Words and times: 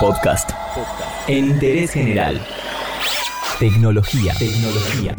Podcast. 0.00 0.50
Interés 1.26 1.90
general. 1.90 2.40
Tecnología. 3.58 4.32
Tecnología. 4.38 5.16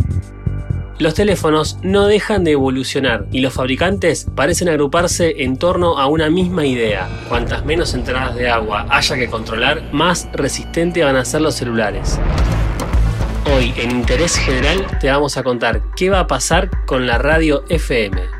Los 0.99 1.15
teléfonos 1.15 1.77
no 1.83 2.07
dejan 2.07 2.45
de 2.45 2.51
evolucionar 2.51 3.25
y 3.31 3.42
los 3.42 3.53
fabricantes 3.53 4.27
parecen 4.35 4.69
agruparse 4.69 5.43
en 5.43 5.57
torno 5.57 5.97
a 5.97 6.07
una 6.07 6.29
misma 6.29 6.65
idea. 6.65 7.09
Cuantas 7.27 7.65
menos 7.65 7.93
entradas 7.93 8.36
de 8.36 8.50
agua 8.50 8.86
haya 8.89 9.18
que 9.18 9.29
controlar, 9.29 9.84
más 9.91 10.29
resistente 10.31 11.04
van 11.04 11.18
a 11.18 11.25
ser 11.25 11.41
los 11.41 11.55
celulares. 11.55 12.18
Hoy 13.54 13.73
en 13.75 13.91
Interés 13.91 14.38
General 14.38 14.86
te 15.02 15.09
vamos 15.09 15.36
a 15.36 15.43
contar 15.43 15.82
qué 15.98 16.09
va 16.09 16.21
a 16.21 16.27
pasar 16.27 16.70
con 16.86 17.05
la 17.05 17.18
radio 17.18 17.66
FM. 17.68 18.38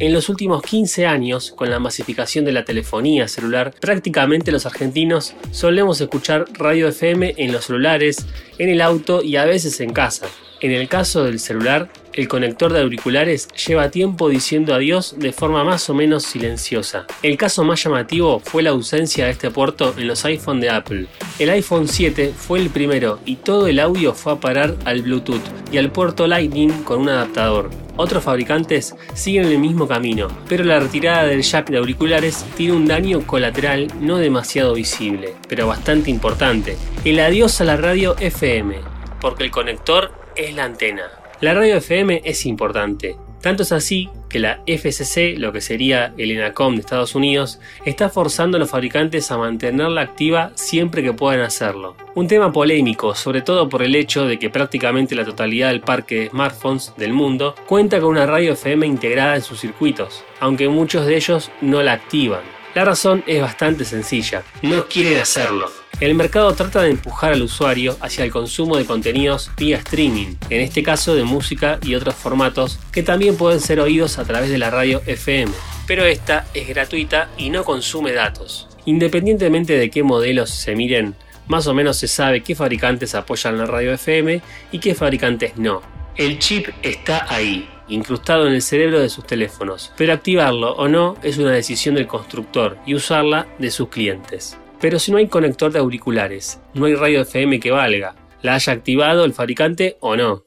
En 0.00 0.12
los 0.12 0.28
últimos 0.28 0.60
15 0.62 1.06
años, 1.06 1.52
con 1.52 1.70
la 1.70 1.78
masificación 1.78 2.44
de 2.44 2.50
la 2.50 2.64
telefonía 2.64 3.28
celular, 3.28 3.72
prácticamente 3.80 4.50
los 4.50 4.66
argentinos 4.66 5.34
solemos 5.52 6.00
escuchar 6.00 6.46
radio 6.54 6.88
FM 6.88 7.34
en 7.36 7.52
los 7.52 7.66
celulares, 7.66 8.26
en 8.58 8.70
el 8.70 8.80
auto 8.80 9.22
y 9.22 9.36
a 9.36 9.44
veces 9.44 9.78
en 9.78 9.92
casa. 9.92 10.26
En 10.60 10.72
el 10.72 10.88
caso 10.88 11.22
del 11.22 11.38
celular, 11.38 11.90
el 12.12 12.26
conector 12.26 12.72
de 12.72 12.80
auriculares 12.80 13.46
lleva 13.68 13.92
tiempo 13.92 14.28
diciendo 14.28 14.74
adiós 14.74 15.14
de 15.16 15.32
forma 15.32 15.62
más 15.62 15.88
o 15.88 15.94
menos 15.94 16.24
silenciosa. 16.24 17.06
El 17.22 17.36
caso 17.36 17.62
más 17.62 17.84
llamativo 17.84 18.40
fue 18.40 18.64
la 18.64 18.70
ausencia 18.70 19.26
de 19.26 19.30
este 19.30 19.52
puerto 19.52 19.94
en 19.96 20.08
los 20.08 20.24
iPhone 20.24 20.60
de 20.60 20.70
Apple. 20.70 21.06
El 21.38 21.50
iPhone 21.50 21.86
7 21.86 22.32
fue 22.36 22.58
el 22.58 22.70
primero 22.70 23.20
y 23.24 23.36
todo 23.36 23.68
el 23.68 23.78
audio 23.78 24.12
fue 24.12 24.32
a 24.32 24.40
parar 24.40 24.74
al 24.86 25.02
Bluetooth 25.02 25.44
y 25.70 25.78
al 25.78 25.92
puerto 25.92 26.26
Lightning 26.26 26.82
con 26.82 27.02
un 27.02 27.10
adaptador. 27.10 27.83
Otros 27.96 28.24
fabricantes 28.24 28.96
siguen 29.14 29.46
el 29.46 29.58
mismo 29.58 29.86
camino, 29.86 30.28
pero 30.48 30.64
la 30.64 30.80
retirada 30.80 31.24
del 31.24 31.42
jack 31.42 31.70
de 31.70 31.78
auriculares 31.78 32.44
tiene 32.56 32.72
un 32.72 32.86
daño 32.86 33.24
colateral 33.24 33.86
no 34.00 34.18
demasiado 34.18 34.74
visible, 34.74 35.34
pero 35.48 35.68
bastante 35.68 36.10
importante. 36.10 36.76
El 37.04 37.20
adiós 37.20 37.60
a 37.60 37.64
la 37.64 37.76
radio 37.76 38.16
FM, 38.18 38.76
porque 39.20 39.44
el 39.44 39.52
conector 39.52 40.12
es 40.34 40.54
la 40.54 40.64
antena. 40.64 41.04
La 41.40 41.54
radio 41.54 41.76
FM 41.76 42.22
es 42.24 42.46
importante, 42.46 43.16
tanto 43.44 43.62
es 43.62 43.72
así 43.72 44.08
que 44.30 44.38
la 44.38 44.62
FCC, 44.66 45.36
lo 45.36 45.52
que 45.52 45.60
sería 45.60 46.14
el 46.16 46.30
ENACOM 46.30 46.76
de 46.76 46.80
Estados 46.80 47.14
Unidos, 47.14 47.60
está 47.84 48.08
forzando 48.08 48.56
a 48.56 48.60
los 48.60 48.70
fabricantes 48.70 49.30
a 49.30 49.36
mantenerla 49.36 50.00
activa 50.00 50.52
siempre 50.54 51.02
que 51.02 51.12
puedan 51.12 51.42
hacerlo. 51.42 51.94
Un 52.14 52.26
tema 52.26 52.50
polémico, 52.50 53.14
sobre 53.14 53.42
todo 53.42 53.68
por 53.68 53.82
el 53.82 53.96
hecho 53.96 54.24
de 54.24 54.38
que 54.38 54.48
prácticamente 54.48 55.14
la 55.14 55.26
totalidad 55.26 55.68
del 55.68 55.82
parque 55.82 56.20
de 56.20 56.30
smartphones 56.30 56.94
del 56.96 57.12
mundo 57.12 57.54
cuenta 57.66 58.00
con 58.00 58.08
una 58.12 58.24
radio 58.24 58.54
FM 58.54 58.86
integrada 58.86 59.36
en 59.36 59.42
sus 59.42 59.60
circuitos, 59.60 60.24
aunque 60.40 60.70
muchos 60.70 61.04
de 61.04 61.14
ellos 61.14 61.50
no 61.60 61.82
la 61.82 61.92
activan. 61.92 62.40
La 62.74 62.86
razón 62.86 63.22
es 63.26 63.42
bastante 63.42 63.84
sencilla, 63.84 64.42
no 64.62 64.86
quieren 64.86 65.18
hacerlo. 65.18 65.83
El 66.00 66.16
mercado 66.16 66.52
trata 66.54 66.82
de 66.82 66.90
empujar 66.90 67.32
al 67.32 67.42
usuario 67.42 67.96
hacia 68.00 68.24
el 68.24 68.32
consumo 68.32 68.76
de 68.76 68.84
contenidos 68.84 69.50
vía 69.56 69.78
streaming, 69.78 70.34
en 70.50 70.60
este 70.60 70.82
caso 70.82 71.14
de 71.14 71.22
música 71.22 71.78
y 71.82 71.94
otros 71.94 72.16
formatos 72.16 72.80
que 72.90 73.04
también 73.04 73.36
pueden 73.36 73.60
ser 73.60 73.78
oídos 73.78 74.18
a 74.18 74.24
través 74.24 74.50
de 74.50 74.58
la 74.58 74.70
radio 74.70 75.02
FM, 75.06 75.52
pero 75.86 76.04
esta 76.04 76.46
es 76.52 76.66
gratuita 76.68 77.30
y 77.38 77.50
no 77.50 77.64
consume 77.64 78.12
datos. 78.12 78.68
Independientemente 78.86 79.78
de 79.78 79.88
qué 79.88 80.02
modelos 80.02 80.50
se 80.50 80.74
miren, 80.74 81.14
más 81.46 81.68
o 81.68 81.74
menos 81.74 81.96
se 81.96 82.08
sabe 82.08 82.42
qué 82.42 82.56
fabricantes 82.56 83.14
apoyan 83.14 83.56
la 83.56 83.66
radio 83.66 83.92
FM 83.92 84.42
y 84.72 84.78
qué 84.80 84.96
fabricantes 84.96 85.56
no. 85.56 85.80
El 86.16 86.40
chip 86.40 86.68
está 86.82 87.32
ahí, 87.32 87.68
incrustado 87.88 88.48
en 88.48 88.54
el 88.54 88.62
cerebro 88.62 88.98
de 88.98 89.08
sus 89.08 89.26
teléfonos, 89.26 89.92
pero 89.96 90.12
activarlo 90.12 90.72
o 90.74 90.88
no 90.88 91.16
es 91.22 91.38
una 91.38 91.52
decisión 91.52 91.94
del 91.94 92.08
constructor 92.08 92.78
y 92.84 92.94
usarla 92.94 93.46
de 93.58 93.70
sus 93.70 93.88
clientes. 93.88 94.58
Pero 94.84 94.98
si 94.98 95.10
no 95.10 95.16
hay 95.16 95.28
conector 95.28 95.72
de 95.72 95.78
auriculares, 95.78 96.60
no 96.74 96.84
hay 96.84 96.94
radio 96.94 97.22
FM 97.22 97.58
que 97.58 97.70
valga, 97.70 98.14
la 98.42 98.52
haya 98.52 98.74
activado 98.74 99.24
el 99.24 99.32
fabricante 99.32 99.96
o 100.00 100.14
no. 100.14 100.44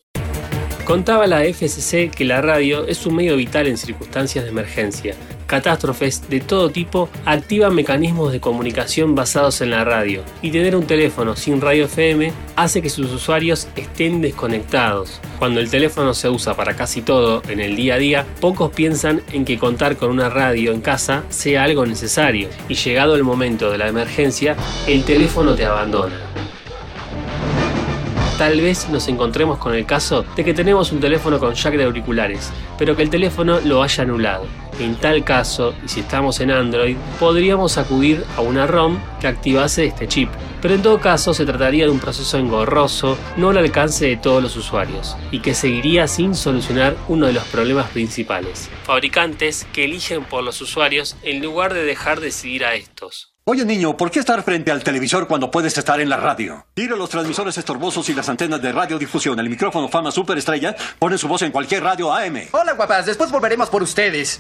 Contaba 0.85 1.25
la 1.25 1.43
FCC 1.43 2.11
que 2.15 2.23
la 2.23 2.39
radio 2.39 2.85
es 2.85 3.07
un 3.07 3.15
medio 3.15 3.35
vital 3.35 3.65
en 3.65 3.79
circunstancias 3.79 4.43
de 4.43 4.51
emergencia. 4.51 5.15
Catástrofes 5.47 6.29
de 6.29 6.41
todo 6.41 6.69
tipo 6.69 7.09
activan 7.25 7.73
mecanismos 7.73 8.31
de 8.31 8.39
comunicación 8.39 9.15
basados 9.15 9.61
en 9.61 9.71
la 9.71 9.83
radio. 9.83 10.21
Y 10.41 10.51
tener 10.51 10.75
un 10.75 10.85
teléfono 10.85 11.35
sin 11.35 11.61
radio 11.61 11.85
FM 11.85 12.31
hace 12.55 12.81
que 12.81 12.89
sus 12.89 13.11
usuarios 13.11 13.67
estén 13.75 14.21
desconectados. 14.21 15.19
Cuando 15.39 15.59
el 15.59 15.69
teléfono 15.69 16.13
se 16.13 16.29
usa 16.29 16.55
para 16.55 16.75
casi 16.75 17.01
todo 17.01 17.41
en 17.49 17.59
el 17.59 17.75
día 17.75 17.95
a 17.95 17.97
día, 17.97 18.25
pocos 18.41 18.71
piensan 18.71 19.21
en 19.31 19.45
que 19.45 19.57
contar 19.57 19.97
con 19.97 20.11
una 20.11 20.29
radio 20.29 20.71
en 20.71 20.81
casa 20.81 21.23
sea 21.29 21.63
algo 21.63 21.85
necesario. 21.85 22.49
Y 22.67 22.75
llegado 22.75 23.15
el 23.15 23.23
momento 23.23 23.71
de 23.71 23.77
la 23.77 23.87
emergencia, 23.87 24.55
el 24.87 25.03
teléfono 25.03 25.55
te 25.55 25.65
abandona 25.65 26.36
tal 28.37 28.61
vez 28.61 28.87
nos 28.89 29.07
encontremos 29.07 29.57
con 29.57 29.73
el 29.73 29.85
caso 29.85 30.23
de 30.35 30.43
que 30.43 30.53
tenemos 30.53 30.91
un 30.91 30.99
teléfono 30.99 31.39
con 31.39 31.55
jack 31.55 31.73
de 31.75 31.85
auriculares, 31.85 32.51
pero 32.77 32.95
que 32.95 33.01
el 33.01 33.09
teléfono 33.09 33.59
lo 33.61 33.81
haya 33.81 34.03
anulado. 34.03 34.45
En 34.79 34.95
tal 34.95 35.23
caso, 35.23 35.73
y 35.83 35.87
si 35.87 36.01
estamos 36.01 36.39
en 36.39 36.51
Android, 36.51 36.97
podríamos 37.19 37.79
acudir 37.79 38.23
a 38.35 38.41
una 38.41 38.67
ROM 38.67 38.99
que 39.19 39.27
activase 39.27 39.85
este 39.85 40.07
chip. 40.07 40.29
Pero 40.61 40.75
en 40.75 40.83
todo 40.83 40.99
caso 40.99 41.33
se 41.33 41.45
trataría 41.45 41.85
de 41.85 41.91
un 41.91 41.99
proceso 41.99 42.37
engorroso, 42.37 43.17
no 43.37 43.49
al 43.49 43.57
alcance 43.57 44.05
de 44.05 44.17
todos 44.17 44.43
los 44.43 44.55
usuarios, 44.55 45.15
y 45.31 45.39
que 45.39 45.55
seguiría 45.55 46.07
sin 46.07 46.35
solucionar 46.35 46.95
uno 47.07 47.25
de 47.25 47.33
los 47.33 47.43
problemas 47.45 47.89
principales. 47.89 48.69
Fabricantes 48.83 49.65
que 49.73 49.85
eligen 49.85 50.23
por 50.23 50.43
los 50.43 50.61
usuarios 50.61 51.15
en 51.23 51.41
lugar 51.41 51.73
de 51.73 51.83
dejar 51.83 52.19
decidir 52.19 52.65
a 52.65 52.75
estos. 52.75 53.36
Oye 53.49 53.63
niño, 53.63 53.95
¿por 53.95 54.11
qué 54.11 54.19
estar 54.19 54.43
frente 54.43 54.71
al 54.71 54.83
televisor 54.83 55.25
cuando 55.25 55.49
puedes 55.49 55.77
estar 55.77 56.01
en 56.01 56.09
la 56.09 56.17
radio? 56.17 56.65
Tira 56.73 56.97
los 56.97 57.09
transmisores 57.09 57.57
estorbosos 57.57 58.09
y 58.09 58.13
las 58.13 58.27
antenas 58.27 58.61
de 58.61 58.73
radiodifusión. 58.73 59.39
El 59.39 59.49
micrófono 59.49 59.87
Fama 59.87 60.11
Superestrella 60.11 60.75
pone 60.99 61.17
su 61.17 61.29
voz 61.29 61.43
en 61.43 61.53
cualquier 61.53 61.81
radio 61.81 62.13
AM. 62.13 62.49
Hola 62.51 62.73
guapas, 62.73 63.05
después 63.05 63.31
volveremos 63.31 63.69
por 63.69 63.81
ustedes. 63.81 64.37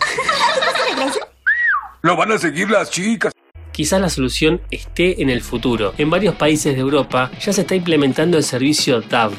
Lo 2.01 2.17
van 2.17 2.33
a 2.33 2.37
seguir 2.37 2.69
las 2.69 2.91
chicas. 2.91 3.31
Quizás 3.71 4.01
la 4.01 4.09
solución 4.09 4.59
esté 4.71 5.21
en 5.21 5.29
el 5.29 5.41
futuro. 5.41 5.93
En 5.97 6.09
varios 6.09 6.35
países 6.35 6.75
de 6.75 6.81
Europa 6.81 7.31
ya 7.39 7.53
se 7.53 7.61
está 7.61 7.75
implementando 7.75 8.35
el 8.35 8.43
servicio 8.43 8.99
DAB, 8.99 9.31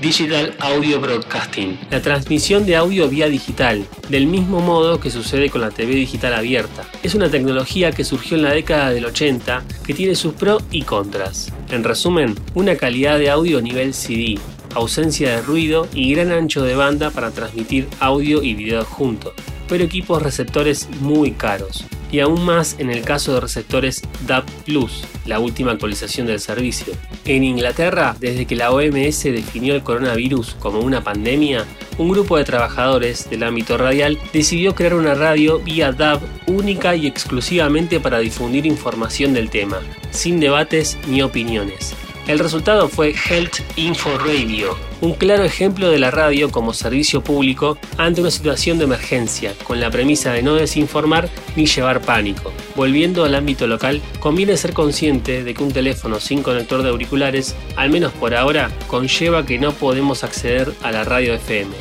Digital 0.00 0.54
Audio 0.60 0.98
Broadcasting, 0.98 1.78
la 1.90 2.00
transmisión 2.00 2.64
de 2.64 2.74
audio 2.74 3.06
vía 3.06 3.28
digital, 3.28 3.84
del 4.08 4.26
mismo 4.26 4.60
modo 4.60 4.98
que 4.98 5.10
sucede 5.10 5.50
con 5.50 5.60
la 5.60 5.70
TV 5.70 5.94
digital 5.94 6.32
abierta. 6.32 6.86
Es 7.02 7.14
una 7.14 7.30
tecnología 7.30 7.92
que 7.92 8.04
surgió 8.04 8.38
en 8.38 8.44
la 8.44 8.54
década 8.54 8.90
del 8.92 9.04
80 9.04 9.62
que 9.84 9.92
tiene 9.92 10.14
sus 10.14 10.32
pros 10.32 10.64
y 10.70 10.82
contras. 10.82 11.52
En 11.70 11.84
resumen, 11.84 12.34
una 12.54 12.76
calidad 12.76 13.18
de 13.18 13.28
audio 13.28 13.60
nivel 13.60 13.92
CD, 13.92 14.38
ausencia 14.74 15.36
de 15.36 15.42
ruido 15.42 15.86
y 15.92 16.14
gran 16.14 16.32
ancho 16.32 16.62
de 16.62 16.74
banda 16.74 17.10
para 17.10 17.30
transmitir 17.30 17.86
audio 18.00 18.42
y 18.42 18.54
video 18.54 18.86
juntos, 18.86 19.34
pero 19.68 19.84
equipos 19.84 20.22
receptores 20.22 20.88
muy 21.00 21.32
caros 21.32 21.84
y 22.12 22.20
aún 22.20 22.44
más 22.44 22.76
en 22.78 22.90
el 22.90 23.02
caso 23.02 23.34
de 23.34 23.40
receptores 23.40 24.02
DAB 24.26 24.44
Plus, 24.64 25.04
la 25.26 25.38
última 25.38 25.72
actualización 25.72 26.26
del 26.26 26.40
servicio. 26.40 26.92
En 27.24 27.44
Inglaterra, 27.44 28.16
desde 28.18 28.46
que 28.46 28.56
la 28.56 28.72
OMS 28.72 29.22
definió 29.24 29.74
el 29.74 29.82
coronavirus 29.82 30.56
como 30.58 30.80
una 30.80 31.04
pandemia, 31.04 31.64
un 31.98 32.08
grupo 32.08 32.36
de 32.36 32.44
trabajadores 32.44 33.28
del 33.28 33.42
ámbito 33.42 33.76
radial 33.76 34.18
decidió 34.32 34.74
crear 34.74 34.94
una 34.94 35.14
radio 35.14 35.58
vía 35.60 35.92
DAB 35.92 36.20
única 36.46 36.96
y 36.96 37.06
exclusivamente 37.06 38.00
para 38.00 38.18
difundir 38.18 38.66
información 38.66 39.34
del 39.34 39.50
tema, 39.50 39.80
sin 40.10 40.40
debates 40.40 40.98
ni 41.08 41.22
opiniones. 41.22 41.94
El 42.30 42.38
resultado 42.38 42.88
fue 42.88 43.12
Health 43.28 43.56
Info 43.74 44.16
Radio, 44.16 44.78
un 45.00 45.14
claro 45.14 45.42
ejemplo 45.42 45.90
de 45.90 45.98
la 45.98 46.12
radio 46.12 46.52
como 46.52 46.72
servicio 46.72 47.24
público 47.24 47.76
ante 47.98 48.20
una 48.20 48.30
situación 48.30 48.78
de 48.78 48.84
emergencia, 48.84 49.52
con 49.64 49.80
la 49.80 49.90
premisa 49.90 50.32
de 50.32 50.40
no 50.40 50.54
desinformar 50.54 51.28
ni 51.56 51.66
llevar 51.66 52.00
pánico. 52.02 52.52
Volviendo 52.76 53.24
al 53.24 53.34
ámbito 53.34 53.66
local, 53.66 54.00
conviene 54.20 54.56
ser 54.56 54.74
consciente 54.74 55.42
de 55.42 55.54
que 55.54 55.64
un 55.64 55.72
teléfono 55.72 56.20
sin 56.20 56.44
conector 56.44 56.84
de 56.84 56.90
auriculares, 56.90 57.56
al 57.74 57.90
menos 57.90 58.12
por 58.12 58.32
ahora, 58.36 58.70
conlleva 58.86 59.44
que 59.44 59.58
no 59.58 59.72
podemos 59.72 60.22
acceder 60.22 60.72
a 60.84 60.92
la 60.92 61.02
radio 61.02 61.34
FM. 61.34 61.74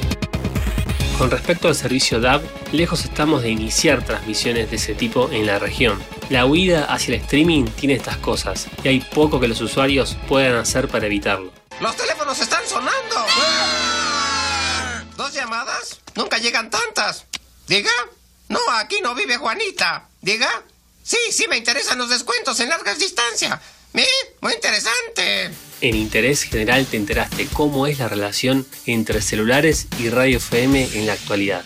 Con 1.19 1.29
respecto 1.29 1.67
al 1.67 1.75
servicio 1.75 2.19
DAB, 2.19 2.41
lejos 2.71 3.05
estamos 3.05 3.43
de 3.43 3.51
iniciar 3.51 4.03
transmisiones 4.03 4.71
de 4.71 4.77
ese 4.77 4.95
tipo 4.95 5.29
en 5.31 5.45
la 5.45 5.59
región. 5.59 5.99
La 6.29 6.45
huida 6.45 6.85
hacia 6.85 7.15
el 7.15 7.21
streaming 7.21 7.65
tiene 7.65 7.95
estas 7.95 8.17
cosas 8.17 8.67
y 8.83 8.87
hay 8.87 8.99
poco 8.99 9.39
que 9.39 9.47
los 9.47 9.59
usuarios 9.61 10.15
puedan 10.27 10.55
hacer 10.55 10.87
para 10.87 11.07
evitarlo. 11.07 11.51
¡Los 11.81 11.95
teléfonos 11.95 12.39
están 12.39 12.61
sonando! 12.67 13.15
¿Dos 15.17 15.33
llamadas? 15.33 15.99
Nunca 16.13 16.37
llegan 16.37 16.69
tantas. 16.69 17.25
¿Diga? 17.67 17.89
No, 18.47 18.59
aquí 18.73 18.99
no 19.01 19.15
vive 19.15 19.37
Juanita. 19.37 20.07
¿Diga? 20.21 20.63
Sí, 21.01 21.17
sí 21.31 21.47
me 21.49 21.57
interesan 21.57 21.97
los 21.97 22.09
descuentos 22.09 22.59
en 22.59 22.69
largas 22.69 22.99
distancias. 22.99 23.59
¿Eh? 23.95 24.05
Muy 24.41 24.53
interesante. 24.53 25.49
En 25.81 25.95
Interés 25.95 26.43
General 26.43 26.85
te 26.85 26.97
enteraste 26.97 27.47
cómo 27.47 27.87
es 27.87 27.97
la 27.97 28.07
relación 28.07 28.67
entre 28.85 29.23
celulares 29.23 29.87
y 29.97 30.09
radio 30.09 30.37
FM 30.37 30.89
en 30.93 31.07
la 31.07 31.13
actualidad. 31.13 31.65